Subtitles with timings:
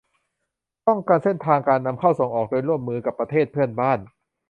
[0.87, 3.99] ป้องกันเส้นทางการนำเข้าส่งออกโดยร่วมมือกับประเทศเพื่อนบ้าน